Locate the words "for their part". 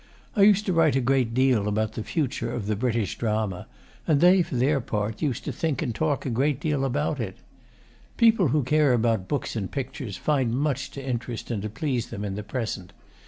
4.41-5.21